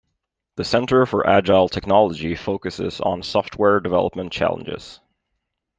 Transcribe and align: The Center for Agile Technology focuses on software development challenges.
The 0.55 0.63
Center 0.63 1.05
for 1.05 1.27
Agile 1.29 1.69
Technology 1.69 2.33
focuses 2.35 2.99
on 3.01 3.21
software 3.21 3.79
development 3.79 4.31
challenges. 4.33 4.99